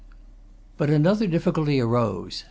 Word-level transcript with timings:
But 0.77 0.89
another 0.89 1.27
difficulty 1.27 1.79
arose. 1.79 2.39